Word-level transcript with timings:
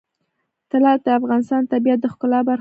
طلا 0.71 0.93
د 1.05 1.07
افغانستان 1.19 1.61
د 1.65 1.69
طبیعت 1.73 1.99
د 2.01 2.05
ښکلا 2.13 2.39
برخه 2.49 2.57
ده. 2.57 2.59